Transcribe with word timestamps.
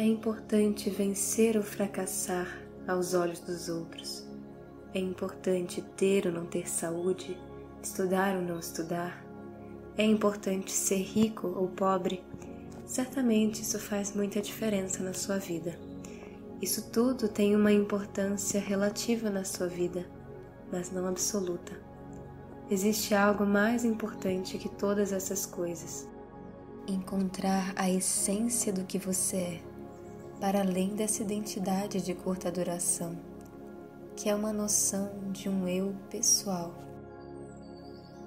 É 0.00 0.02
importante 0.02 0.88
vencer 0.88 1.58
ou 1.58 1.62
fracassar 1.62 2.48
aos 2.88 3.12
olhos 3.12 3.38
dos 3.40 3.68
outros. 3.68 4.26
É 4.94 4.98
importante 4.98 5.82
ter 5.94 6.26
ou 6.26 6.32
não 6.32 6.46
ter 6.46 6.66
saúde, 6.70 7.38
estudar 7.82 8.34
ou 8.34 8.40
não 8.40 8.58
estudar. 8.58 9.22
É 9.98 10.02
importante 10.02 10.72
ser 10.72 11.02
rico 11.02 11.48
ou 11.48 11.68
pobre. 11.68 12.24
Certamente 12.86 13.60
isso 13.60 13.78
faz 13.78 14.14
muita 14.14 14.40
diferença 14.40 15.02
na 15.02 15.12
sua 15.12 15.36
vida. 15.36 15.78
Isso 16.62 16.90
tudo 16.90 17.28
tem 17.28 17.54
uma 17.54 17.70
importância 17.70 18.58
relativa 18.58 19.28
na 19.28 19.44
sua 19.44 19.66
vida, 19.66 20.06
mas 20.72 20.90
não 20.90 21.06
absoluta. 21.06 21.78
Existe 22.70 23.14
algo 23.14 23.44
mais 23.44 23.84
importante 23.84 24.56
que 24.56 24.70
todas 24.70 25.12
essas 25.12 25.44
coisas. 25.44 26.08
Encontrar 26.88 27.74
a 27.76 27.90
essência 27.90 28.72
do 28.72 28.84
que 28.84 28.98
você 28.98 29.36
é, 29.36 29.69
para 30.40 30.60
além 30.60 30.94
dessa 30.94 31.22
identidade 31.22 32.00
de 32.00 32.14
curta 32.14 32.50
duração, 32.50 33.14
que 34.16 34.30
é 34.30 34.34
uma 34.34 34.54
noção 34.54 35.30
de 35.30 35.50
um 35.50 35.68
eu 35.68 35.94
pessoal. 36.08 36.72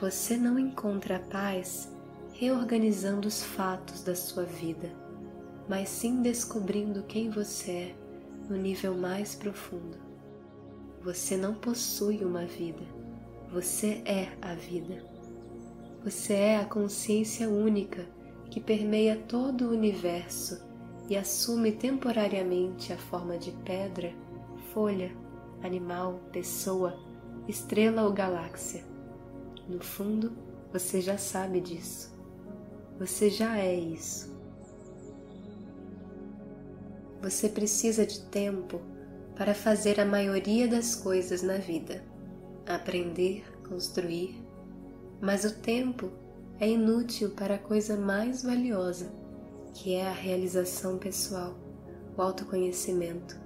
Você 0.00 0.36
não 0.36 0.58
encontra 0.58 1.16
a 1.16 1.20
paz 1.20 1.92
reorganizando 2.32 3.28
os 3.28 3.42
fatos 3.42 4.02
da 4.02 4.14
sua 4.14 4.44
vida, 4.44 4.90
mas 5.68 5.90
sim 5.90 6.22
descobrindo 6.22 7.02
quem 7.02 7.28
você 7.28 7.70
é 7.70 7.94
no 8.48 8.56
nível 8.56 8.96
mais 8.96 9.34
profundo. 9.34 9.98
Você 11.02 11.36
não 11.36 11.54
possui 11.54 12.24
uma 12.24 12.46
vida, 12.46 12.86
você 13.52 14.02
é 14.06 14.28
a 14.40 14.54
vida. 14.54 15.04
Você 16.04 16.32
é 16.32 16.56
a 16.56 16.64
consciência 16.64 17.48
única 17.48 18.06
que 18.50 18.60
permeia 18.60 19.16
todo 19.16 19.66
o 19.66 19.72
universo 19.72 20.67
e 21.08 21.16
assume 21.16 21.72
temporariamente 21.72 22.92
a 22.92 22.98
forma 22.98 23.38
de 23.38 23.50
pedra, 23.64 24.12
folha, 24.72 25.10
animal, 25.62 26.20
pessoa, 26.30 26.98
estrela 27.48 28.02
ou 28.02 28.12
galáxia. 28.12 28.84
No 29.66 29.82
fundo, 29.82 30.32
você 30.72 31.00
já 31.00 31.16
sabe 31.16 31.60
disso. 31.60 32.14
Você 32.98 33.30
já 33.30 33.58
é 33.58 33.74
isso. 33.74 34.36
Você 37.22 37.48
precisa 37.48 38.06
de 38.06 38.20
tempo 38.26 38.80
para 39.34 39.54
fazer 39.54 39.98
a 40.00 40.04
maioria 40.04 40.68
das 40.68 40.94
coisas 40.94 41.42
na 41.42 41.56
vida, 41.56 42.04
aprender, 42.66 43.44
construir, 43.68 44.42
mas 45.20 45.44
o 45.44 45.54
tempo 45.54 46.10
é 46.60 46.68
inútil 46.68 47.30
para 47.30 47.54
a 47.54 47.58
coisa 47.58 47.96
mais 47.96 48.42
valiosa, 48.42 49.12
que 49.78 49.94
é 49.94 50.08
a 50.08 50.12
realização 50.12 50.98
pessoal, 50.98 51.54
o 52.16 52.20
autoconhecimento. 52.20 53.38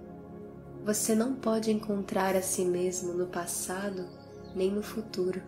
Você 0.83 1.15
não 1.15 1.35
pode 1.35 1.71
encontrar 1.71 2.35
a 2.35 2.41
si 2.41 2.65
mesmo 2.65 3.13
no 3.13 3.27
passado 3.27 4.09
nem 4.57 4.71
no 4.71 4.83
futuro. 4.83 5.43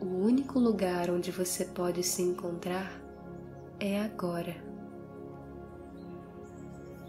O 0.00 0.06
único 0.06 0.56
lugar 0.60 1.10
onde 1.10 1.32
você 1.32 1.64
pode 1.64 2.04
se 2.04 2.22
encontrar 2.22 2.92
é 3.80 4.00
agora. 4.00 4.54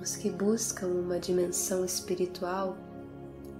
Os 0.01 0.15
que 0.15 0.31
buscam 0.31 0.87
uma 0.87 1.19
dimensão 1.19 1.85
espiritual 1.85 2.75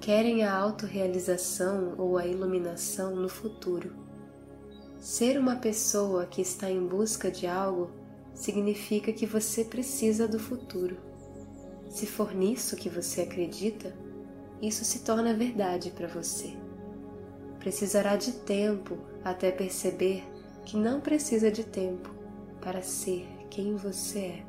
querem 0.02 0.44
a 0.44 0.56
autorrealização 0.56 1.94
ou 2.00 2.18
a 2.18 2.26
iluminação 2.26 3.16
no 3.16 3.30
futuro. 3.30 3.94
Ser 4.98 5.40
uma 5.40 5.58
pessoa 5.58 6.26
que 6.26 6.42
está 6.42 6.72
em 6.72 6.84
busca 6.84 7.30
de 7.30 7.46
algo 7.46 7.99
significa 8.40 9.12
que 9.12 9.26
você 9.26 9.66
precisa 9.66 10.26
do 10.26 10.40
futuro. 10.40 10.98
Se 11.90 12.06
for 12.06 12.34
nisso 12.34 12.78
que 12.78 12.88
você 12.88 13.22
acredita, 13.22 13.94
isso 14.62 14.86
se 14.86 15.00
torna 15.00 15.34
verdade 15.34 15.92
para 15.92 16.08
você. 16.08 16.56
Precisará 17.60 18.16
de 18.16 18.32
tempo 18.32 18.98
até 19.26 19.52
perceber 19.52 20.24
que 20.64 20.78
não 20.78 21.02
precisa 21.02 21.52
de 21.52 21.66
tempo 21.66 22.10
para 22.62 22.82
ser 22.82 23.28
quem 23.50 23.76
você 23.76 24.20
é. 24.20 24.46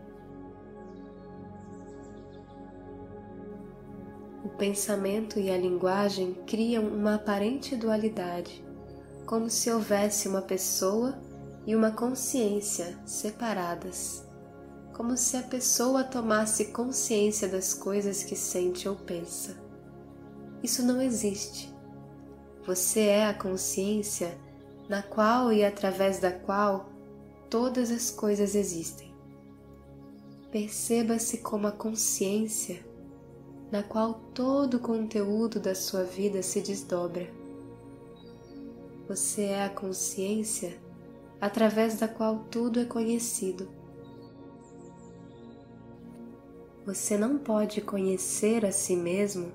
O 4.44 4.48
pensamento 4.50 5.40
e 5.40 5.50
a 5.50 5.58
linguagem 5.58 6.34
criam 6.46 6.86
uma 6.86 7.16
aparente 7.16 7.74
dualidade, 7.74 8.64
como 9.26 9.50
se 9.50 9.68
houvesse 9.70 10.28
uma 10.28 10.42
pessoa 10.42 11.18
e 11.66 11.76
uma 11.76 11.91
consciência 11.91 12.98
separadas, 13.04 14.25
como 14.93 15.16
se 15.16 15.37
a 15.37 15.43
pessoa 15.43 16.04
tomasse 16.04 16.66
consciência 16.66 17.48
das 17.48 17.75
coisas 17.75 18.22
que 18.22 18.37
sente 18.37 18.88
ou 18.88 18.97
pensa. 18.97 19.56
Isso 20.62 20.82
não 20.82 21.00
existe. 21.00 21.75
Você 22.66 23.00
é 23.00 23.26
a 23.26 23.34
consciência 23.34 24.38
na 24.88 25.03
qual 25.03 25.53
e 25.53 25.65
através 25.65 26.19
da 26.19 26.32
qual 26.32 26.91
todas 27.48 27.91
as 27.91 28.10
coisas 28.10 28.54
existem. 28.54 29.15
Perceba-se 30.50 31.38
como 31.38 31.66
a 31.66 31.72
consciência 31.72 32.84
na 33.71 33.82
qual 33.82 34.15
todo 34.34 34.75
o 34.75 34.81
conteúdo 34.81 35.60
da 35.60 35.75
sua 35.75 36.03
vida 36.03 36.42
se 36.42 36.60
desdobra. 36.60 37.31
Você 39.09 39.42
é 39.42 39.65
a 39.65 39.71
consciência 39.71 40.77
através 41.40 41.98
da 41.98 42.06
qual 42.06 42.44
tudo 42.50 42.80
é 42.80 42.84
conhecido. 42.84 43.68
Você 46.84 47.16
não 47.16 47.38
pode 47.38 47.80
conhecer 47.80 48.64
a 48.64 48.72
si 48.72 48.96
mesmo 48.96 49.52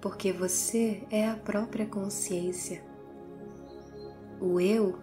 porque 0.00 0.32
você 0.32 1.02
é 1.10 1.28
a 1.28 1.34
própria 1.34 1.86
consciência. 1.86 2.82
O 4.40 4.60
eu 4.60 4.98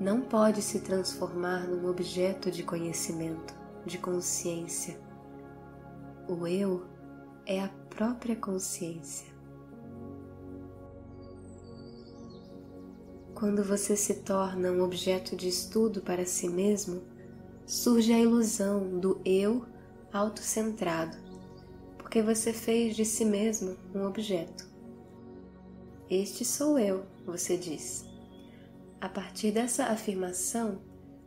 não 0.00 0.20
pode 0.20 0.60
se 0.62 0.80
transformar 0.80 1.68
num 1.68 1.88
objeto 1.88 2.50
de 2.50 2.62
conhecimento, 2.62 3.54
de 3.86 3.98
consciência. 3.98 4.98
O 6.28 6.46
eu 6.46 6.84
é 7.46 7.62
a 7.62 7.68
própria 7.88 8.34
consciência. 8.34 9.39
Quando 13.40 13.64
você 13.64 13.96
se 13.96 14.16
torna 14.16 14.70
um 14.70 14.82
objeto 14.82 15.34
de 15.34 15.48
estudo 15.48 16.02
para 16.02 16.26
si 16.26 16.46
mesmo, 16.46 17.00
surge 17.64 18.12
a 18.12 18.18
ilusão 18.18 19.00
do 19.00 19.18
eu 19.24 19.64
autocentrado, 20.12 21.16
porque 21.96 22.20
você 22.20 22.52
fez 22.52 22.94
de 22.94 23.06
si 23.06 23.24
mesmo 23.24 23.78
um 23.94 24.04
objeto. 24.04 24.68
Este 26.10 26.44
sou 26.44 26.78
eu, 26.78 27.06
você 27.24 27.56
diz. 27.56 28.04
A 29.00 29.08
partir 29.08 29.52
dessa 29.52 29.86
afirmação, 29.86 30.82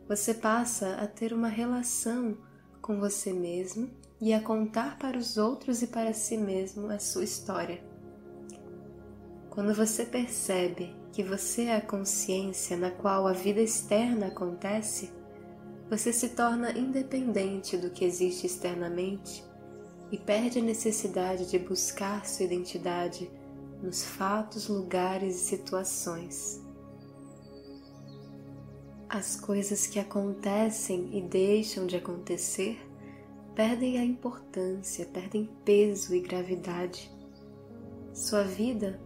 você 0.08 0.34
passa 0.34 0.94
a 0.94 1.08
ter 1.08 1.32
uma 1.32 1.48
relação 1.48 2.38
com 2.80 3.00
você 3.00 3.32
mesmo 3.32 3.90
e 4.20 4.32
a 4.32 4.40
contar 4.40 5.00
para 5.00 5.18
os 5.18 5.36
outros 5.36 5.82
e 5.82 5.88
para 5.88 6.12
si 6.12 6.36
mesmo 6.36 6.86
a 6.90 7.00
sua 7.00 7.24
história. 7.24 7.82
Quando 9.50 9.74
você 9.74 10.06
percebe 10.06 11.02
que 11.14 11.22
você 11.22 11.66
é 11.66 11.76
a 11.76 11.80
consciência 11.80 12.76
na 12.76 12.90
qual 12.90 13.28
a 13.28 13.32
vida 13.32 13.60
externa 13.60 14.26
acontece, 14.26 15.12
você 15.88 16.12
se 16.12 16.30
torna 16.30 16.76
independente 16.76 17.76
do 17.76 17.88
que 17.90 18.04
existe 18.04 18.46
externamente 18.46 19.44
e 20.10 20.18
perde 20.18 20.58
a 20.58 20.62
necessidade 20.62 21.48
de 21.48 21.56
buscar 21.56 22.26
sua 22.26 22.46
identidade 22.46 23.30
nos 23.80 24.02
fatos, 24.02 24.66
lugares 24.66 25.36
e 25.36 25.44
situações. 25.44 26.60
As 29.08 29.36
coisas 29.36 29.86
que 29.86 30.00
acontecem 30.00 31.16
e 31.16 31.22
deixam 31.22 31.86
de 31.86 31.94
acontecer 31.94 32.76
perdem 33.54 33.98
a 33.98 34.04
importância, 34.04 35.06
perdem 35.06 35.48
peso 35.64 36.12
e 36.12 36.18
gravidade. 36.18 37.08
Sua 38.12 38.42
vida 38.42 39.00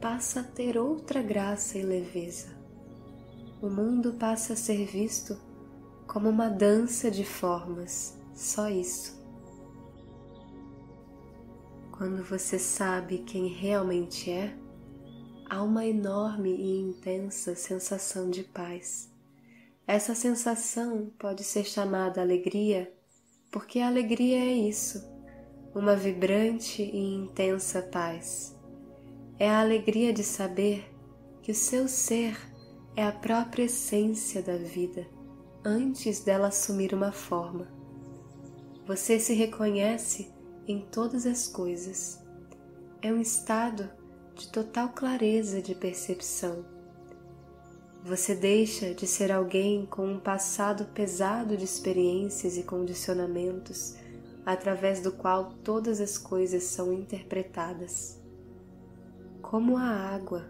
passa 0.00 0.40
a 0.40 0.44
ter 0.44 0.78
outra 0.78 1.22
graça 1.22 1.78
e 1.78 1.82
leveza. 1.82 2.48
O 3.60 3.68
mundo 3.68 4.14
passa 4.14 4.54
a 4.54 4.56
ser 4.56 4.86
visto 4.86 5.38
como 6.06 6.28
uma 6.28 6.48
dança 6.48 7.10
de 7.10 7.24
formas, 7.24 8.18
só 8.34 8.68
isso. 8.68 9.20
Quando 11.92 12.24
você 12.24 12.58
sabe 12.58 13.18
quem 13.18 13.48
realmente 13.48 14.30
é, 14.30 14.56
há 15.48 15.62
uma 15.62 15.84
enorme 15.84 16.50
e 16.50 16.80
intensa 16.80 17.54
sensação 17.54 18.30
de 18.30 18.42
paz. 18.42 19.10
Essa 19.86 20.14
sensação 20.14 21.10
pode 21.18 21.44
ser 21.44 21.64
chamada 21.64 22.20
alegria 22.20 22.90
porque 23.50 23.80
a 23.80 23.88
alegria 23.88 24.38
é 24.38 24.52
isso, 24.52 25.04
uma 25.74 25.96
vibrante 25.96 26.82
e 26.82 27.14
intensa 27.14 27.82
paz. 27.82 28.56
É 29.40 29.48
a 29.48 29.60
alegria 29.60 30.12
de 30.12 30.22
saber 30.22 30.84
que 31.40 31.50
o 31.50 31.54
seu 31.54 31.88
ser 31.88 32.38
é 32.94 33.02
a 33.02 33.10
própria 33.10 33.62
essência 33.62 34.42
da 34.42 34.58
vida 34.58 35.06
antes 35.64 36.20
dela 36.20 36.48
assumir 36.48 36.92
uma 36.92 37.10
forma. 37.10 37.66
Você 38.86 39.18
se 39.18 39.32
reconhece 39.32 40.30
em 40.68 40.82
todas 40.82 41.24
as 41.24 41.48
coisas. 41.48 42.22
É 43.00 43.10
um 43.10 43.18
estado 43.18 43.88
de 44.34 44.46
total 44.48 44.90
clareza 44.90 45.62
de 45.62 45.74
percepção. 45.74 46.62
Você 48.04 48.34
deixa 48.34 48.92
de 48.92 49.06
ser 49.06 49.32
alguém 49.32 49.86
com 49.86 50.06
um 50.06 50.20
passado 50.20 50.84
pesado 50.92 51.56
de 51.56 51.64
experiências 51.64 52.58
e 52.58 52.62
condicionamentos 52.62 53.94
através 54.44 55.00
do 55.00 55.12
qual 55.12 55.54
todas 55.64 55.98
as 55.98 56.18
coisas 56.18 56.64
são 56.64 56.92
interpretadas. 56.92 58.19
Como 59.50 59.76
a 59.76 59.82
água, 59.82 60.46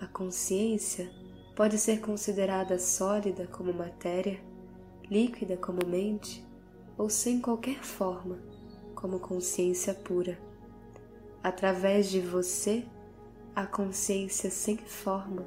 a 0.00 0.06
consciência 0.06 1.10
pode 1.56 1.76
ser 1.78 2.00
considerada 2.00 2.78
sólida 2.78 3.44
como 3.48 3.72
matéria, 3.72 4.40
líquida 5.10 5.56
como 5.56 5.84
mente 5.84 6.46
ou 6.96 7.10
sem 7.10 7.40
qualquer 7.40 7.82
forma, 7.82 8.38
como 8.94 9.18
consciência 9.18 9.92
pura. 9.92 10.38
Através 11.42 12.08
de 12.08 12.20
você, 12.20 12.86
a 13.52 13.66
consciência 13.66 14.48
sem 14.48 14.76
forma 14.76 15.44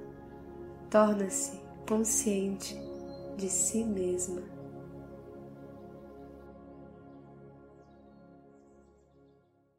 torna-se 0.89 1.57
consciente 1.87 2.77
de 3.37 3.47
si 3.47 3.81
mesma. 3.81 4.41